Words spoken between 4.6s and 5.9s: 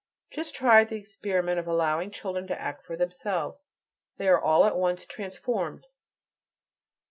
at once "transformed."